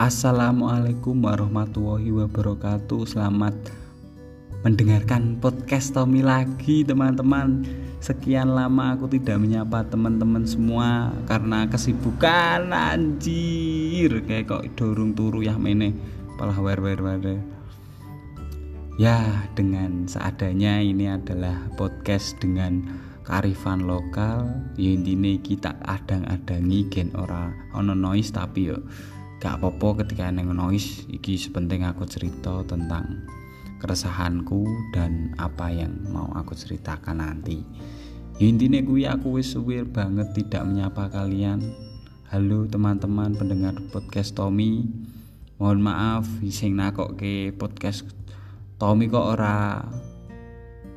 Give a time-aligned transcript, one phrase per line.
[0.00, 3.04] Assalamualaikum warahmatullahi wabarakatuh.
[3.04, 3.52] Selamat
[4.64, 7.68] mendengarkan podcast Tommy lagi teman-teman.
[8.00, 14.24] Sekian lama aku tidak menyapa teman-teman semua Karena kesibukan anjir.
[14.24, 15.92] Kayak kok dorong turu ya mene.
[16.40, 17.36] Palah wer wer wer
[18.96, 22.88] Ya dengan seadanya ini adalah podcast dengan
[23.28, 24.48] kearifan lokal.
[24.80, 28.80] Ya intinya kita adang-adangi gen ora ono noise tapi yo
[29.40, 33.24] gak apa-apa ketika neng noise iki sepenting aku cerita tentang
[33.80, 37.64] keresahanku dan apa yang mau aku ceritakan nanti.
[38.36, 39.56] Ya intinya gue aku wis
[39.88, 41.72] banget tidak menyapa kalian.
[42.28, 44.84] Halo teman-teman pendengar podcast Tommy.
[45.56, 48.04] Mohon maaf sing nakok ke podcast
[48.76, 49.80] Tommy kok ora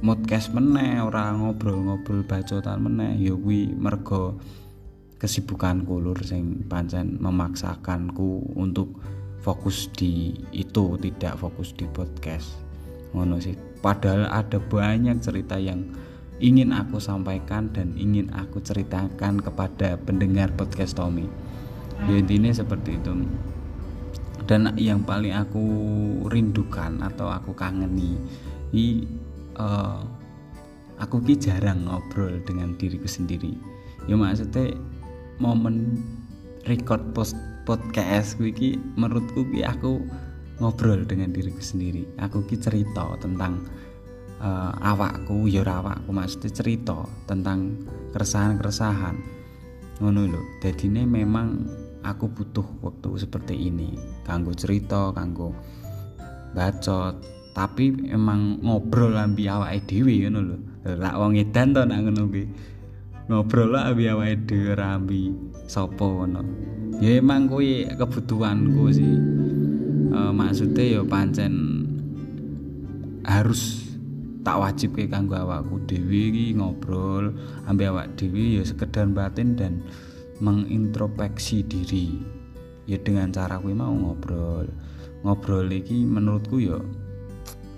[0.03, 3.23] podcast meneh ora ngobrol-ngobrol bacotan meneh.
[3.23, 4.35] Ya kuwi mergo
[5.23, 8.99] kesibukan kulur sing pancen memaksakanku untuk
[9.39, 12.59] fokus di itu tidak fokus di podcast.
[13.15, 13.55] Ngono sih.
[13.79, 15.87] Padahal ada banyak cerita yang
[16.43, 21.31] ingin aku sampaikan dan ingin aku ceritakan kepada pendengar podcast Tommy.
[22.03, 23.23] Ya intinya seperti itu.
[24.43, 25.63] Dan yang paling aku
[26.27, 28.19] rindukan atau aku kangeni
[28.75, 29.07] ini
[29.55, 30.03] uh,
[30.99, 33.55] aku ki jarang ngobrol dengan diriku sendiri.
[34.03, 34.75] Ya maksudnya
[35.41, 36.01] momen
[36.69, 40.03] record post podcast gue ki menurutku ki aku
[40.59, 42.05] ngobrol dengan diriku sendiri.
[42.21, 43.65] Aku ki cerita tentang
[44.43, 47.79] uh, awakku ya awakku maksudnya cerita tentang
[48.13, 49.15] keresahan-keresahan.
[50.03, 51.63] Ngono lho ini memang
[52.03, 53.95] aku butuh waktu seperti ini.
[54.27, 55.55] Kanggo cerita kanggo
[56.53, 57.17] bacot
[57.53, 60.57] tapi emang ngobrol ambi awake dhewe ngono lho.
[60.83, 62.43] Lak wong edan to nak ngono kuwi
[63.31, 65.31] ngobrol lah ambi awake dhewe ora ambi
[65.67, 66.27] sapa
[66.99, 69.15] ya emang kuwi kebutuhanku sih.
[70.13, 71.53] E, maksudnya ya pancen
[73.23, 73.83] harus
[74.43, 77.35] tak wajib ke kanggo awakku dhewe iki ngobrol.
[77.67, 79.83] Ambi awak dhewe ya sekedar batin dan
[80.43, 82.07] mengintrospeksi diri.
[82.87, 84.67] Ya dengan cara kuwi mau ngobrol.
[85.23, 86.79] Ngobrol iki menurutku ya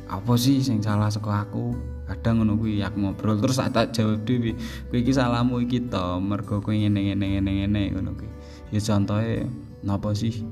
[0.06, 1.74] apa sih sing salah saka aku
[2.06, 4.54] kadang ngono kuwi aku ngobrol terus tak jawab dhewe.
[4.90, 8.30] Kuwi iki salahmu iki to mergo kowe ngene ngene ngene ngene ngono kuwi.
[8.70, 9.50] Ya contohe
[9.82, 10.46] napa sih?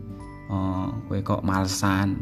[0.49, 2.17] Oh kowe kok malesan?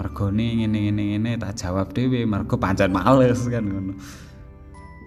[0.00, 3.92] Mergone ngene ngene ngene tak jawab dhewe mergo pancen males kan ngono.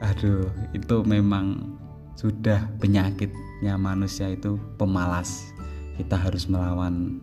[0.05, 0.45] Aduh
[0.77, 1.73] itu memang
[2.13, 5.49] sudah penyakitnya manusia itu pemalas.
[5.97, 7.21] Kita harus melawan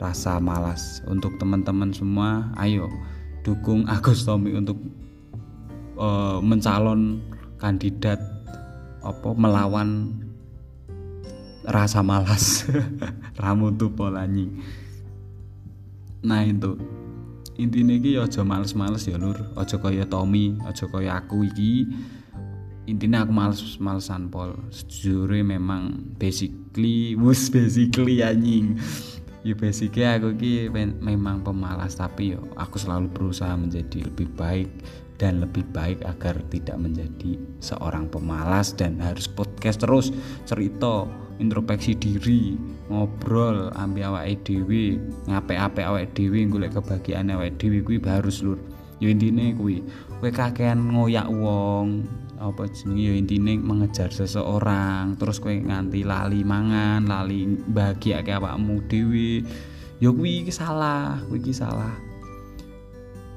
[0.00, 1.04] rasa malas.
[1.04, 2.88] Untuk teman-teman semua ayo
[3.42, 4.78] dukung Agus Tommy untuk
[6.02, 7.22] uh, mencalon
[7.62, 8.18] kandidat
[9.06, 10.18] apa melawan
[11.62, 12.66] rasa malas
[13.40, 14.50] ramu tuh polanyi
[16.22, 16.78] nah itu.
[17.60, 19.36] Intinya iki aja males-males ya lur.
[19.58, 21.84] Aja kaya Tommy aja kaya aku iki.
[22.88, 24.56] Intinya aku males-malesan pol.
[24.72, 28.80] Sejujurnya memang basically wus basically anjing
[29.42, 30.70] ya basicnya aku ki
[31.02, 34.70] memang pemalas tapi yo aku selalu berusaha menjadi lebih baik
[35.18, 40.10] dan lebih baik agar tidak menjadi seorang pemalas dan harus podcast terus
[40.46, 41.06] cerita
[41.42, 42.54] introspeksi diri
[42.86, 48.58] ngobrol ambil awak dhewe ngape-ape awak dhewe golek kebahagiaan awak dhewe kuwi harus lur
[49.02, 49.82] ya intine kuwi
[50.22, 52.06] kowe kakean ngoyak wong
[52.42, 53.06] apa jenenge?
[53.06, 59.46] Ya intine mengejar seseorang terus kowe nganti lali mangan lali bahagia kayak awakmu dhewe.
[60.02, 61.94] Ya kuwi iki salah kuwi iki salah.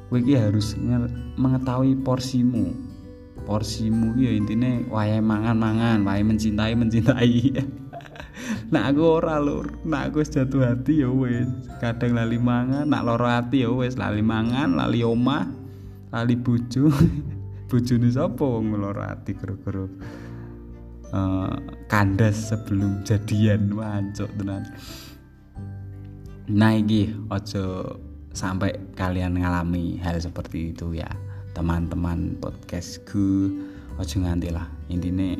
[0.10, 0.74] Kowe iki harus
[1.38, 2.74] mengetahui porsimu.
[3.46, 7.62] Porsimu ya intine wayahe mangan-mangan wayahe mencintai mencintai.
[8.74, 9.70] Nak aku ora lur.
[9.86, 11.46] Nak aku jatuh hati ya wis.
[11.78, 13.96] Kadang lali mangan nak loro hati ya wis.
[13.96, 15.46] Lali mangan lali omah
[16.16, 16.88] lali bojo
[17.66, 18.44] bojone sapa?
[18.46, 19.86] Wong melora ati gara-gara
[21.13, 21.56] uh,
[21.89, 23.74] kandas sebelum jadian.
[23.74, 24.63] Wancuk tenan.
[26.45, 27.98] Nah iki aja
[28.36, 31.10] sampai kalian ngalami hal seperti itu ya
[31.57, 33.50] teman-teman podcastku.
[33.95, 34.68] Aja nganti lah.
[34.92, 35.34] Intinya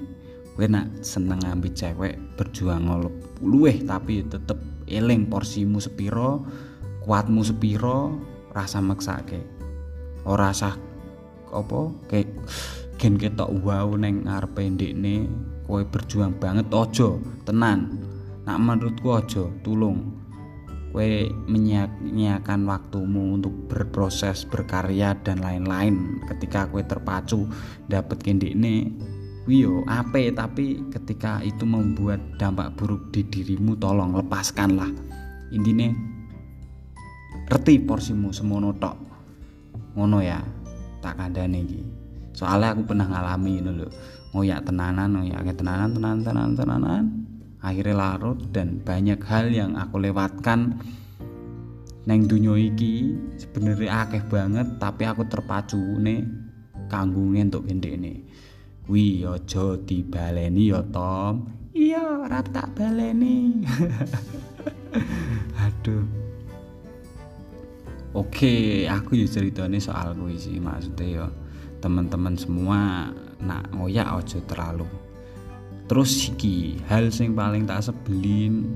[0.56, 4.56] gue nak seneng ngambil cewek berjuang ngolok luweh tapi tetep
[4.88, 6.48] eling porsimu sepiro
[7.04, 8.18] kuatmu sepiro
[8.56, 9.44] rasa maksake.
[10.26, 10.74] Ora sah
[11.52, 12.30] apa kayak
[12.96, 15.30] gen ketok wow neng ngarepe ndekne
[15.66, 18.02] kowe berjuang banget ojo tenan.
[18.46, 20.14] Nak menurutku ojo tulung.
[20.96, 21.12] Kowe
[21.52, 26.24] menyiapkan waktumu untuk berproses berkarya dan lain-lain.
[26.30, 27.50] Ketika kowe terpacu
[27.90, 28.96] dapat kendekne
[29.46, 34.90] Wio ape tapi ketika itu membuat dampak buruk di dirimu tolong lepaskanlah.
[35.54, 35.94] Intine
[37.46, 38.98] reti porsimu semono tok.
[39.94, 40.42] Ngono ya
[41.06, 41.86] tak kandhane iki.
[42.34, 43.88] Soalnya aku pernah ngalami ini lho.
[44.34, 47.04] Ngoyak tenanan ngoyak tenanan tenanan tenanan tenanan.
[47.62, 50.82] Akhirnya larut dan banyak hal yang aku lewatkan
[52.06, 56.22] neng dunia iki sebenarnya akeh banget tapi aku terpacu nih
[56.86, 58.22] kanggo untuk ini
[58.86, 61.50] kuwi aja dibaleni ya Tom.
[61.74, 63.66] Iya ora tak baleni.
[65.66, 66.25] Aduh
[68.16, 71.26] Oke, aku ya ceritanya soal kuwi sih maksudnya ya
[71.84, 73.12] teman-teman semua
[73.44, 74.88] nak ngoyak ojo terlalu.
[75.92, 78.72] Terus iki hal sing paling tak sebelin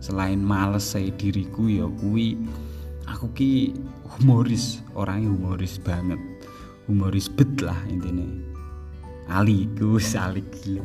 [0.00, 2.40] selain males saya diriku ya kuwi
[3.04, 3.76] aku ki
[4.08, 6.16] humoris, orangnya humoris banget.
[6.88, 8.24] Humoris bet lah intinya.
[9.28, 10.80] Ali ku salik gila.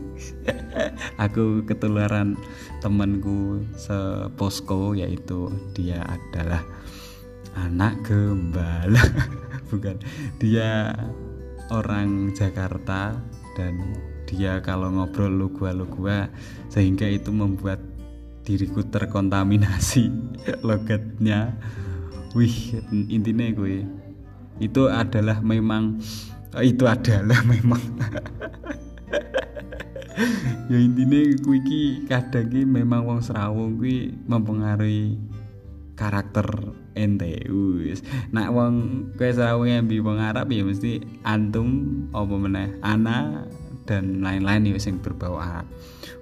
[1.23, 2.35] aku ketularan
[2.83, 6.59] temanku seposko yaitu dia adalah
[7.57, 9.01] anak gembala.
[9.69, 9.97] Bukan.
[10.37, 10.93] Dia
[11.71, 13.17] orang Jakarta
[13.57, 13.79] dan
[14.29, 16.29] dia kalau ngobrol lu gua lu gua
[16.69, 17.81] sehingga itu membuat
[18.43, 20.11] diriku terkontaminasi
[20.67, 21.55] logatnya.
[22.33, 22.81] Wih
[23.13, 23.85] intinya gue
[24.57, 26.01] itu adalah memang
[26.61, 27.81] itu adalah memang.
[30.69, 35.32] Ya intinya gue ki kadang memang wong serawung gue mempengaruhi
[35.93, 36.45] karakter
[36.97, 38.01] ente wis.
[38.33, 38.73] Nak wong
[39.17, 43.45] kowe sawu ngembi wong Arab ya mesti antum apa meneh ana
[43.83, 45.69] dan lain-lain ya sing berbau Arab.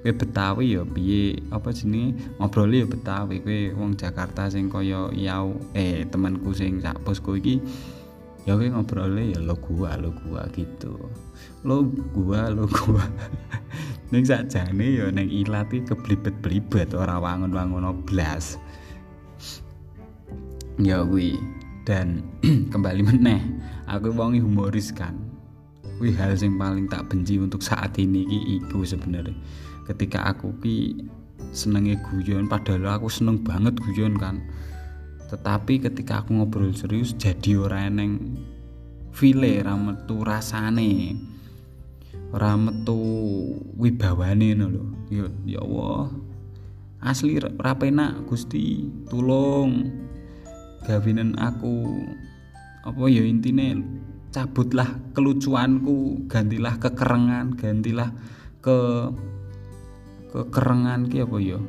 [0.02, 1.40] Kowe Betawi ya piye?
[1.54, 2.18] Apa jenenge?
[2.42, 3.44] Ngobrol ya Betawi.
[3.44, 7.62] Kowe wong Jakarta sing kaya yau eh temanku sing sak posku iki
[8.50, 10.98] ya kowe ngobrol ya lo gua lo gua gitu.
[11.64, 13.06] Lo gua lo gua.
[14.12, 18.60] Ning sakjane ya ning ilat iki keblibet-blibet ora wangun-wangun blas
[20.80, 21.04] ya
[21.84, 22.22] dan
[22.74, 23.42] kembali meneh
[23.90, 25.18] aku wongi humoris kan.
[26.02, 29.38] Wih hal yang paling tak benci untuk saat ini ki iku sebenarnya.
[29.86, 31.06] Ketika aku ki
[31.54, 34.42] senengnya guyon padahal aku seneng banget guyon kan.
[35.30, 38.14] Tetapi ketika aku ngobrol serius jadi orang yang
[39.14, 41.18] file rametu rasane.
[42.32, 42.98] Rametu
[43.78, 44.86] wibawane lho.
[45.12, 46.10] Ya ya Allah.
[47.02, 48.90] Asli rapena Gusti.
[49.10, 49.86] Tulung
[50.86, 52.06] gawinan aku
[52.82, 53.82] apa ya intine
[54.32, 58.10] cabutlah kelucuanku gantilah kekerengan gantilah
[58.64, 59.12] ke
[60.32, 61.60] kekerengan ki apa ya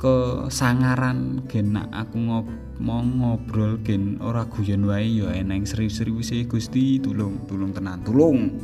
[0.00, 7.44] kesangaran gen aku ngomong ngobrol gen ora guyon wae ya eneng serius-serius e Gusti tulung
[7.44, 8.56] tulung tenan tulung.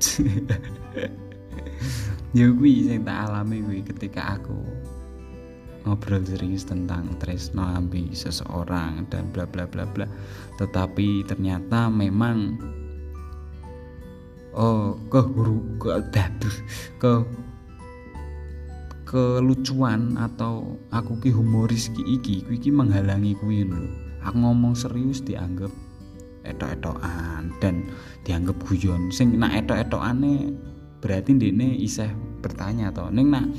[2.30, 4.62] Ya kuwi sing tak alami kuwi ketika aku
[5.84, 10.06] ngobrol serius tentang tresno ambi seseorang dan bla bla bla bla.
[10.60, 12.60] Tetapi ternyata memang
[14.54, 15.20] oh ke
[15.80, 15.90] ke
[17.00, 17.12] ke
[19.10, 23.90] kelucuan atau aku ki humoris ki iki ki iki menghalangi kuwi lho.
[24.22, 25.72] Aku ngomong serius dianggap
[26.46, 27.90] etok-etokan dan
[28.22, 29.10] dianggap guyon.
[29.10, 30.54] Sing nak etok-etokane
[31.00, 33.08] berarti ndekne isih bertanya to.
[33.10, 33.50] Ning nak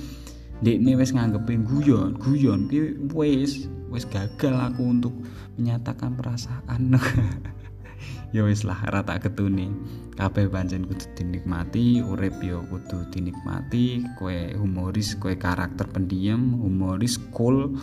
[0.61, 5.13] ini wes nganggepin guyon guyon ki wes wes gagal aku untuk
[5.57, 6.95] menyatakan perasaan.
[8.31, 9.67] Ya wes lah rata ketuni
[10.15, 17.75] kabeh pancen kudu dinikmati urip ya kudu dinikmati kue humoris kue karakter pendiam humoris cool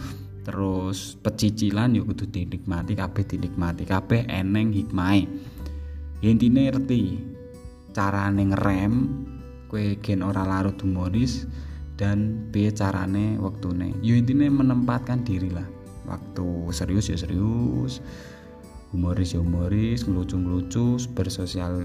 [0.48, 5.20] terus pecicilan yo ya kudu dinikmati kabeh dinikmati kabeh eneng hikmah
[6.24, 7.20] ya intine ngerti
[7.92, 8.94] carane ngerem
[9.68, 11.44] kue gen ora larut humoris
[11.98, 15.66] dan B carane waktune yo intinya menempatkan diri lah.
[16.06, 18.00] Waktu serius ya serius
[18.94, 21.84] humoris ya humoris ngelucu-ngelucu bersosial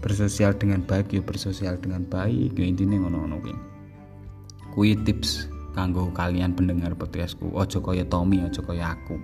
[0.00, 2.54] bersosial dengan baik ya bersosial dengan baik.
[2.54, 3.56] Ya intinya ngono-ngono kuwi.
[4.72, 7.50] Kuwi tips kanggo kalian pendengar podcastku.
[7.52, 9.18] Ojo kaya Tommy ojo kaya aku.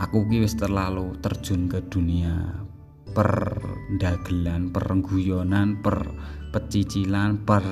[0.00, 2.64] Aku ki wis terlalu terjun ke dunia
[3.16, 6.04] perdagelan perguyonan per
[6.52, 7.64] pecicilan per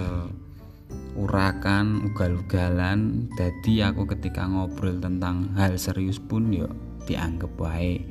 [1.15, 3.31] urakan ugal-ugalan.
[3.39, 6.71] Jadi aku ketika ngobrol tentang hal serius pun yo
[7.07, 8.03] dianggap wae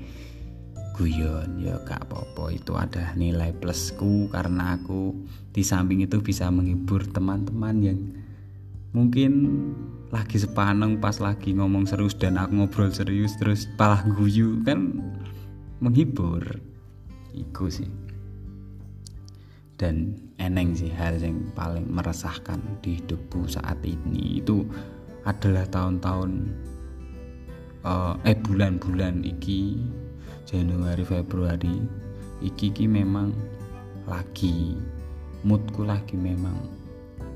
[0.95, 1.59] guyon.
[1.59, 5.15] Ya gak apa-apa itu ada nilai plusku karena aku
[5.51, 7.99] di samping itu bisa menghibur teman-teman yang
[8.93, 9.31] mungkin
[10.13, 15.01] lagi sepaneng pas lagi ngomong serius dan aku ngobrol serius terus palah guyu kan
[15.81, 16.61] menghibur.
[17.33, 18.02] Iku sih
[19.83, 24.39] dan eneng sih hal yang paling meresahkan di hidupku saat ini.
[24.39, 24.63] Itu
[25.27, 26.31] adalah tahun-tahun
[27.83, 29.83] uh, eh bulan-bulan iki
[30.47, 31.83] Januari Februari.
[32.39, 33.35] Iki ki memang
[34.07, 34.79] lagi
[35.43, 36.55] moodku lagi memang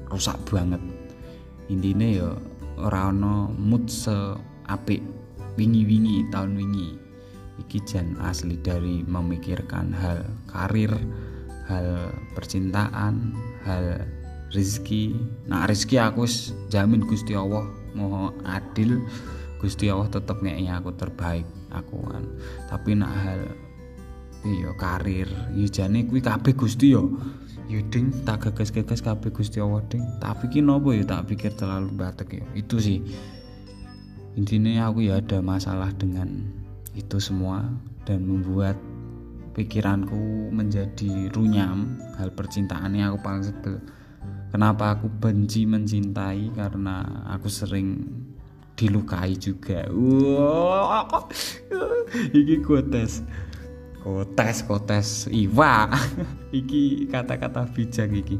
[0.07, 0.79] rusak banget.
[1.67, 2.29] Intinya ya
[2.79, 5.03] ora ono mood seapik
[5.59, 6.95] wingi-wingi tahun wingi.
[7.59, 10.95] Iki jan asli dari memikirkan hal karir
[11.67, 13.35] hal percintaan
[13.67, 14.07] hal
[14.55, 16.23] rezeki nah rezeki aku
[16.71, 19.03] jamin Gusti Allah mau adil
[19.59, 22.23] Gusti Allah tetep ngeki aku terbaik aku kan
[22.71, 23.41] tapi nak hal
[24.47, 25.29] iya karir.
[25.55, 27.17] Ya jane kuwi kabeh Gusti yo
[27.67, 30.03] ya ding tak gagas-gagas kabeh Gusti Allah ding.
[30.21, 32.45] Tapi ki nopo ya tak pikir terlalu batek ya.
[32.55, 33.03] Itu sih.
[34.37, 36.45] Intinya aku ya ada masalah dengan
[36.93, 37.65] itu semua
[38.05, 38.77] dan membuat
[39.57, 43.81] pikiranku menjadi runyam hal percintaan yang aku paling sebel.
[44.53, 46.53] Kenapa aku benci mencintai?
[46.53, 48.05] Karena aku sering
[48.77, 49.89] dilukai juga.
[49.89, 51.25] Wow
[52.37, 53.25] iki kotes.
[54.05, 55.09] Kotes kotes.
[55.33, 55.89] Iwa.
[56.63, 58.39] Iki kata-kata bijak iki.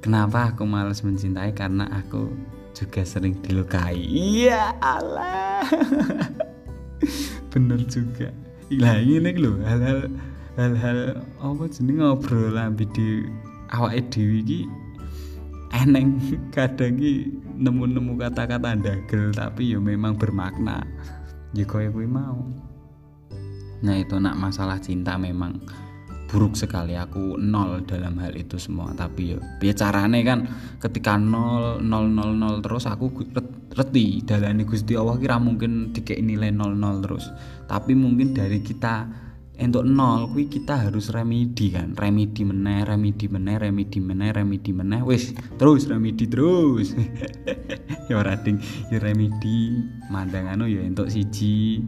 [0.00, 1.52] Kenapa aku males mencintai?
[1.52, 2.32] Karena aku
[2.72, 4.00] juga sering dilukai.
[4.08, 5.68] Iya Allah
[7.52, 8.32] bener juga
[8.80, 10.08] lah ini lho hal-hal
[10.56, 13.26] hal-hal apa jeneng ngobrolan di
[13.72, 14.60] awake dhewe iki
[15.72, 16.20] eneng.
[16.54, 20.84] Kadang ki nemu-nemu kata-kata ndagel tapi ya memang bermakna.
[21.52, 22.48] Ya kuwi mau.
[23.82, 25.60] Nah itu nak masalah cinta memang
[26.30, 26.96] buruk sekali.
[26.96, 28.92] Aku nol dalam hal itu semua.
[28.96, 30.48] Tapi ya ya carane kan
[30.80, 33.12] ketika nol nol nol nol terus aku
[33.72, 37.32] reti dalane Gusti Allah kira mungkin dikek nilai nol nol terus.
[37.64, 39.08] Tapi mungkin dari kita
[39.62, 41.96] untuk nol kui kita harus remedi kan.
[41.96, 45.00] Remedi meneh remedi meneh remedi meneh remedi meneh.
[45.04, 46.92] Wis terus remedi terus.
[48.10, 48.60] Ya ora ding
[48.92, 49.72] ya remedi.
[50.12, 51.80] Mandang anu ya untuk siji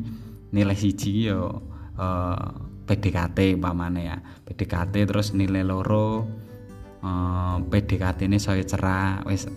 [0.55, 2.49] nilai siji ya uh,
[2.89, 4.17] PDKT umpamane ya.
[4.49, 6.25] PDKT terus nilai loro
[7.05, 9.51] uh, eh, PDKT ini saya cerah wis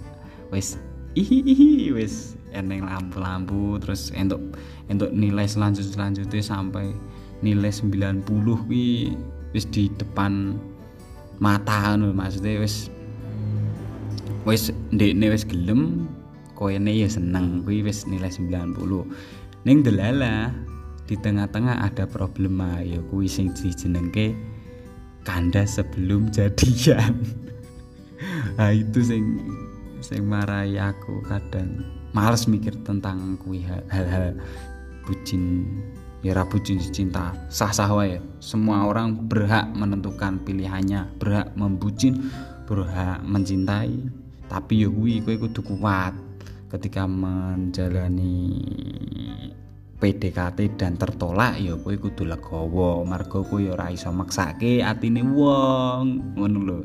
[0.52, 0.76] wis
[1.24, 4.54] ihi wis eneng lampu-lampu terus untuk
[4.88, 6.94] untuk nilai selanjut selanjutnya sampai
[7.42, 8.24] nilai 90
[8.66, 9.14] kuwi
[9.52, 10.58] wis di depan
[11.38, 12.90] mata ngono maksudnya wis
[14.46, 16.06] wis ndekne wis gelem
[16.58, 18.78] koyene ya seneng kuwi wis nilai 90
[19.68, 20.54] ning delala
[21.08, 24.36] di tengah-tengah ada problema ya kuwi sing dijenengke
[25.28, 27.16] kanda sebelum jadian.
[28.58, 29.38] Nah itu sing
[30.00, 31.82] sing marahi aku kadang
[32.14, 34.38] males mikir tentang kuwi hal-hal
[35.06, 35.66] bucin.
[36.26, 37.32] Ya bucin cinta.
[37.48, 38.18] Sah-sah wae.
[38.42, 41.08] Semua orang berhak menentukan pilihannya.
[41.22, 42.34] Berhak membucin
[42.66, 43.96] berhak mencintai.
[44.50, 46.18] Tapi ya kuwi kowe kudu kuat
[46.68, 48.60] ketika menjalani
[49.98, 53.06] PDKT dan tertolak ya kowe kudu legowo.
[53.06, 56.36] Marga kowe ya ora iso maksake atine wong.
[56.36, 56.78] Ngono lho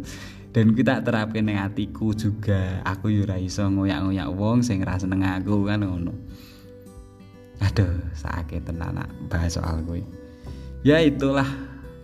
[0.52, 2.84] dan kita terapkan ning atiku juga.
[2.84, 6.12] Aku ya ora iso ngoyak-ngoyak wong sing ora seneng aku kan ngono.
[7.64, 9.00] Aduh sakit tenan
[9.32, 9.96] bahas soal kowe
[10.82, 11.46] ya itulah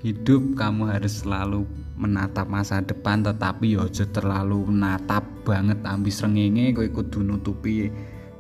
[0.07, 1.67] hidup kamu harus selalu
[1.99, 7.93] menatap masa depan tetapi ya aja terlalu menatap banget ambis rengenge kowe kudu nutupi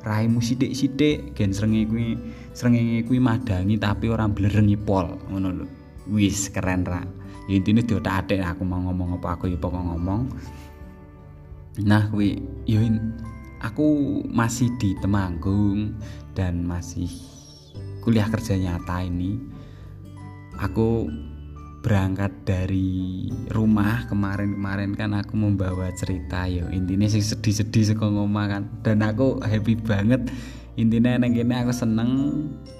[0.06, 1.36] raimu sithik-sithik.
[1.36, 2.08] Gen srengenge kuwi
[2.56, 5.66] srengenge kuwi madangi tapi orang blerengi pol ngono lho.
[6.08, 7.04] Wis keren ra
[7.48, 10.28] ya intine diotak-atik aku mau ngomong apa aku ya pokok ngomong.
[11.88, 12.36] Nah kuwi
[12.68, 12.84] ya
[13.64, 15.96] aku masih di Temanggung
[16.36, 17.08] dan masih
[18.04, 19.40] kuliah kerja nyata ini.
[20.60, 21.08] Aku
[21.78, 28.62] berangkat dari rumah kemarin-kemarin kan aku membawa cerita yo intinya sih sedih-sedih ngomong kan.
[28.84, 30.28] Dan aku happy banget
[30.78, 32.10] intinya neng gini aku seneng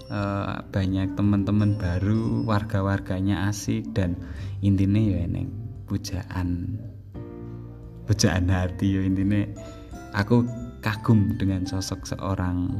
[0.07, 4.15] uh, banyak teman-teman baru warga-warganya asik dan
[4.63, 5.51] intinya ya neng
[5.91, 6.79] pujaan
[8.07, 9.43] pujaan hati yo intinya.
[10.15, 10.47] Aku
[10.81, 12.71] kagum dengan sosok seorang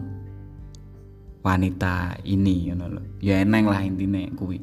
[1.43, 4.63] wanita ini you know, ya eneng lah intinya kui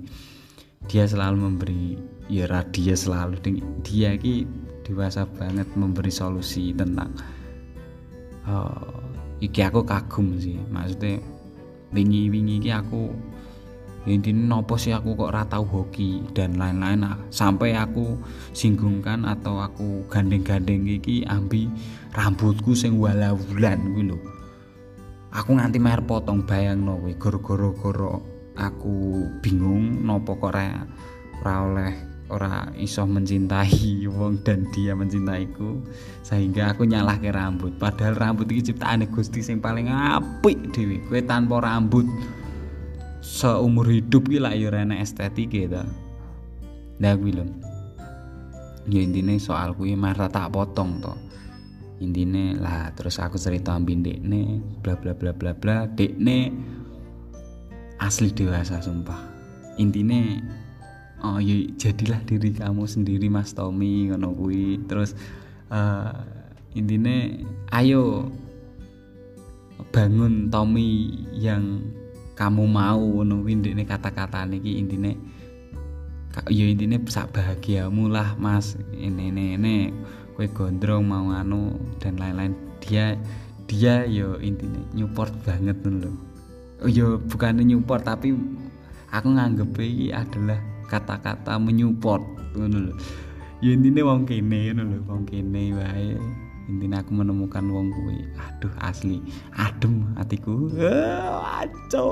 [0.88, 1.86] dia selalu memberi
[2.32, 3.38] ya dia selalu
[3.82, 4.46] dia ki
[4.86, 7.10] dewasa banget memberi solusi tentang
[8.46, 9.05] uh,
[9.42, 10.60] iki aku kagum sih.
[10.72, 11.20] Maksudnya
[11.92, 13.12] wingi wingi iki aku
[14.06, 17.02] intinya nopo sih aku kok ratau hoki dan lain-lain.
[17.02, 18.16] Nah, sampai aku
[18.54, 21.68] singgungkan atau aku gandeng-gandeng iki ambi
[22.14, 24.18] rambutku sing wulan kuwi lho.
[25.36, 28.14] Aku nganti mer potong bayang no goro-goro goro
[28.56, 30.88] aku bingung nopo kok ora
[31.44, 35.78] oleh ora iso mencintai wong dan dia mencintaiku
[36.26, 37.78] sehingga aku nyalah ke rambut.
[37.78, 42.10] Padahal rambut iki ciptaane Gusti sing paling apik dhewe kowe tanpa rambut.
[43.22, 45.82] Seumur hidup ya enak estetik gitu
[46.96, 47.46] nah lho.
[48.86, 51.14] Ya intine soal kuwi marah tak potong to.
[52.00, 56.54] Intine lah terus aku cerita ambin dekne bla bla bla bla bla dekne.
[57.98, 59.20] Asli dewasa sumpah.
[59.82, 60.40] Intine
[61.24, 64.84] oh ya jadilah diri kamu sendiri Mas Tommy ngono kuwi.
[64.90, 65.16] Terus
[65.72, 66.12] uh,
[66.76, 68.32] intine ayo
[69.92, 71.86] bangun Tommy yang
[72.36, 73.62] kamu mau ngono kuwi.
[73.86, 75.16] Kata-kata niki intine
[76.52, 78.76] ya intine sak bahagiamu lah Mas.
[78.92, 79.76] Ini ini ini
[80.36, 82.52] kue gondrong mau anu dan lain-lain.
[82.84, 83.16] Dia
[83.66, 86.14] dia yo intinya nyupport banget loh
[86.86, 88.38] yo bukan nyupport tapi
[89.10, 92.22] aku nganggep ini adalah kata-kata menyupport
[92.56, 92.94] ngono lho.
[93.64, 96.16] Ya intine wong kene ngono lho wong kene wae.
[96.66, 98.26] Intinya aku menemukan wong kuwi.
[98.42, 99.22] Aduh asli.
[99.54, 100.74] Adem hatiku
[101.46, 102.10] aco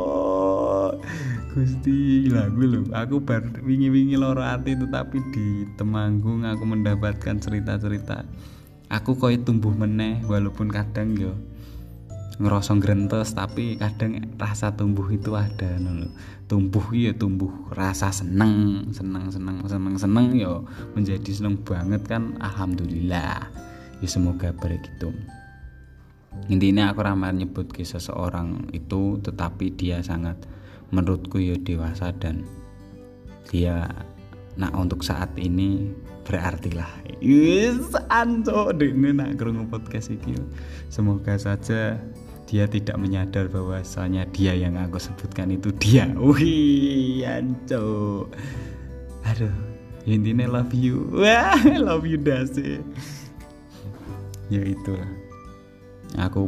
[1.53, 8.25] Gusti lagu lho aku bar wingi-wingi loro hati tetapi di Temanggung aku mendapatkan cerita-cerita.
[8.93, 11.33] Aku koi tumbuh meneh walaupun kadang yo
[12.41, 16.09] ngerosong grentes tapi kadang rasa tumbuh itu ada nul
[16.49, 20.65] tumbuh ya tumbuh rasa seneng seneng seneng seneng seneng yo
[20.97, 23.49] menjadi seneng banget kan alhamdulillah.
[24.03, 25.15] Ya semoga begitu
[26.51, 30.35] intinya aku ramai nyebut ke seseorang itu tetapi dia sangat
[30.91, 32.43] menurutku ya dewasa dan
[33.47, 33.87] dia
[34.53, 35.89] nah untuk saat ini
[36.23, 36.89] berarti lah.
[37.23, 39.39] Yes anco ini nak
[39.71, 40.37] podcast ini
[40.87, 41.97] semoga saja
[42.53, 46.05] dia tidak menyadar bahwasanya dia yang aku sebutkan itu dia.
[46.21, 48.29] Wih anco
[49.25, 49.49] aduh
[50.05, 51.09] intinya love you.
[51.17, 52.77] Wah love you dasi.
[54.53, 55.09] Ya itulah.
[56.21, 56.45] Aku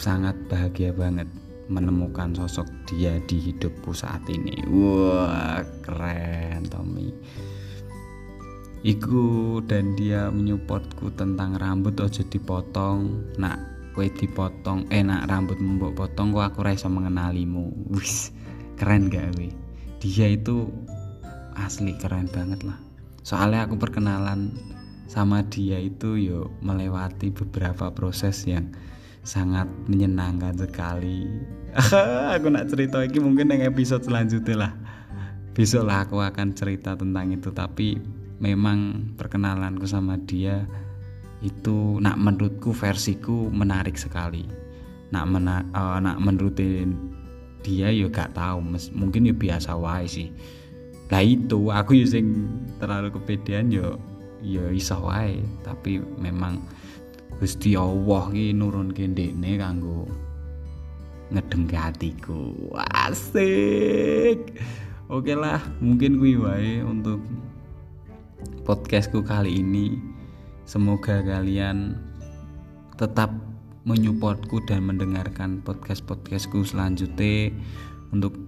[0.00, 1.28] sangat bahagia banget
[1.68, 4.56] menemukan sosok dia di hidupku saat ini.
[4.72, 7.12] Wah keren Tommy.
[8.88, 13.36] Iku dan dia menyupportku tentang rambut aja dipotong.
[13.36, 17.92] Nak kue dipotong eh nak rambut mbok potong kok aku rasa mengenalimu.
[17.92, 18.32] Wis
[18.80, 19.52] keren gak we
[20.02, 20.66] dia itu
[21.54, 22.74] asli keren banget lah.
[23.22, 24.50] Soalnya aku perkenalan
[25.06, 28.74] sama dia itu yo melewati beberapa proses yang
[29.22, 31.30] sangat menyenangkan sekali.
[32.34, 34.72] Aku nak cerita lagi mungkin yang episode selanjutnya lah.
[35.52, 38.00] Besok lah aku akan cerita tentang itu tapi
[38.40, 40.64] memang perkenalanku sama dia
[41.42, 44.46] itu nak menurutku versiku menarik sekali.
[45.10, 46.94] Nak mena uh, nak menurutin
[47.62, 48.62] dia yo gak tahu
[48.94, 50.30] mungkin yo biasa wae sih.
[51.10, 53.98] Lah itu aku yo sing terlalu kepedean yo
[54.40, 55.42] ya iso wae.
[55.66, 56.62] Tapi memang
[57.42, 60.06] Gusti Allah ki nurunke ndekne kanggo
[61.34, 62.54] ngedengke hatiku
[63.02, 64.62] asik.
[65.10, 67.18] Oke lah mungkin kuwi wae untuk
[68.62, 70.11] podcastku kali ini
[70.72, 72.00] semoga kalian
[72.96, 73.28] tetap
[73.84, 77.52] menyupportku dan mendengarkan podcast-podcastku selanjutnya.
[78.08, 78.40] Untuk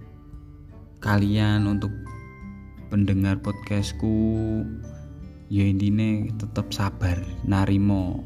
[1.05, 1.93] kalian untuk
[2.89, 4.17] pendengar podcastku
[5.53, 8.25] ya intine tetap sabar narimo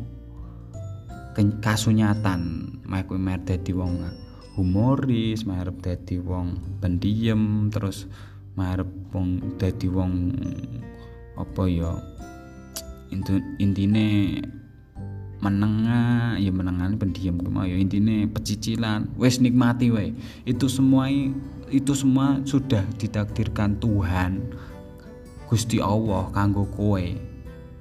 [1.60, 2.72] kasunyatan.
[2.88, 4.00] Mek mer dadi wong
[4.56, 8.08] humoris marep dadi wong pendiem terus
[8.56, 10.32] marep wong dadi wong
[11.36, 12.09] apa ya
[13.10, 14.40] intine
[15.40, 20.12] menengah ya menengan pendiam cuma ya intine pecicilan wes nikmati wae.
[20.44, 21.08] Itu semua
[21.70, 24.52] itu semua sudah ditakdirkan Tuhan
[25.50, 27.06] Gusti Allah kanggo kowe.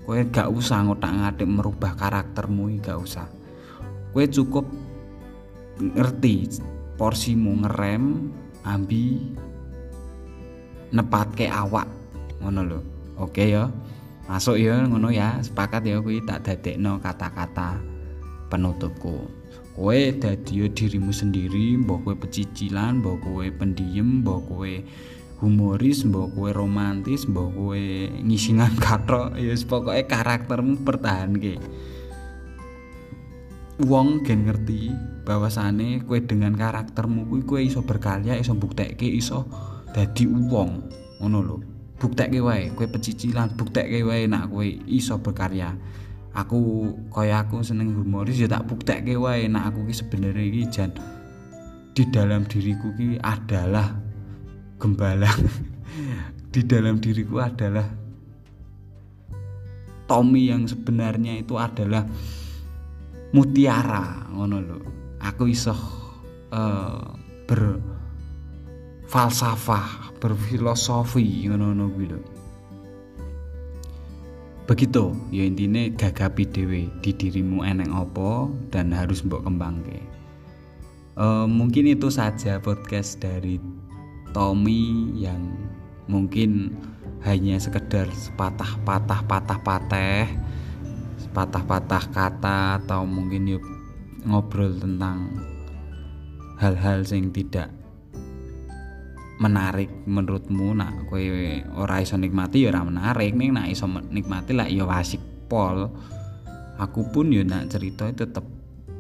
[0.08, 3.28] Kowe gak usah ngotak-ngatik merubah karaktermu gak usah.
[4.16, 4.64] Kowe cukup
[5.76, 6.48] ngerti
[6.96, 8.32] porsimu ngerem
[8.64, 9.36] ambi
[10.94, 11.84] nepatke awak
[12.40, 12.80] ngono lho.
[13.18, 13.68] Oke ya
[14.28, 15.40] masuk ya ngono ya.
[15.40, 17.80] Sepakat ya kuwi tak dadekno kata-kata
[18.52, 19.26] penutupku.
[19.72, 24.72] Kowe dadi dirimu sendiri mbok kowe pecicilan mbok kowe pendiem mbok kowe
[25.40, 27.82] humoris mbok kowe romantis mbok kowe
[28.28, 29.38] ngisingan kathok.
[29.40, 31.56] Ya pokoke karaktermu pertahanke
[33.78, 34.90] wong gen ngerti
[35.22, 39.46] bahwasane kowe dengan karaktermu kuwi kowe iso berkarya iso buktekke iso
[39.94, 40.90] dadi wong.
[41.22, 45.74] Ngono lho buktekke wae kowe pecicilan buktekke wae nak kowe iso berkarya.
[46.32, 50.90] Aku kaya aku seneng humoris ya tak buktekke wae nak aku ki sebenarnya iki jan
[51.98, 53.90] di dalam diriku ki adalah
[54.78, 55.26] gembala.
[56.48, 57.84] Di dalam diriku adalah
[60.08, 62.00] Tommy yang sebenarnya itu adalah
[63.36, 64.78] mutiara ngono lho.
[65.20, 65.76] Aku iso
[66.48, 67.04] uh,
[67.44, 67.60] ber
[69.08, 72.06] falsafah berfilosofi ngono-ngono kuwi
[74.68, 79.96] begitu ya intinya gagapi dewe di dirimu eneng opo dan harus mbok kembangke.
[81.16, 83.56] Uh, mungkin itu saja podcast dari
[84.36, 85.40] Tommy yang
[86.04, 86.76] mungkin
[87.24, 90.28] hanya sekedar sepatah patah patah patah
[91.32, 93.64] patah-patah kata atau mungkin yuk
[94.28, 95.32] ngobrol tentang
[96.60, 97.77] hal-hal yang tidak
[99.38, 100.74] menarik menurutmu.
[100.74, 103.32] Nak kue ora iso nikmati ya ora menarik.
[103.34, 105.88] Nih nak iso nikmati lah ya asik pol.
[106.78, 108.44] Aku pun ya nak cerita tetep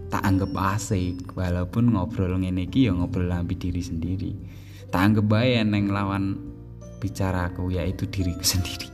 [0.08, 1.34] tak anggap asik.
[1.34, 4.32] Walaupun ngobrol ngene iki ya ngobrol lambi diri sendiri.
[4.88, 6.38] Tak anggap bae neng lawan
[6.98, 8.88] bicaraku yaitu diriku sendiri.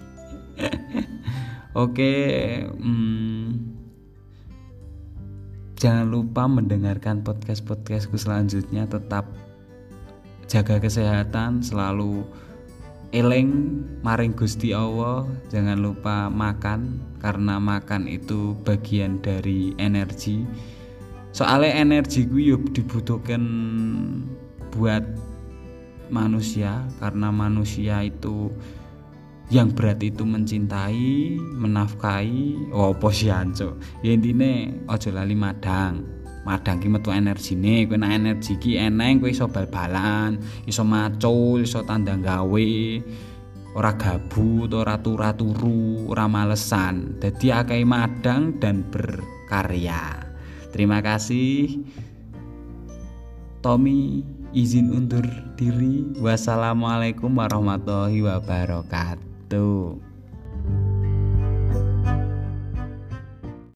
[1.74, 2.14] Oke
[2.62, 3.46] hmm,
[5.74, 8.86] jangan lupa mendengarkan podcast podcastku selanjutnya.
[8.86, 9.43] Tetap
[10.46, 12.24] jaga kesehatan selalu
[13.14, 20.42] eleng maring Gusti Allah jangan lupa makan karena makan itu bagian dari energi
[21.30, 23.42] soalnya energi gue dibutuhkan
[24.74, 25.04] buat
[26.10, 28.50] manusia karena manusia itu
[29.52, 33.76] yang berat itu mencintai, menafkahi, oh apa sih anco.
[34.00, 36.13] Ya intine ojo lali madang.
[36.44, 40.36] Madang ki metu energine, kowe nek energi ki eneng kowe iso bal-balan,
[40.68, 42.70] iso macul, iso tandang gawe.
[43.74, 47.18] Ora gabut, ora turu-turu, ora malesan.
[47.18, 50.20] Dadi akeh madang dan berkarya.
[50.70, 51.82] Terima kasih.
[53.64, 54.20] Tommy
[54.52, 55.24] izin undur
[55.56, 56.12] diri.
[56.20, 60.03] Wassalamualaikum warahmatullahi wabarakatuh.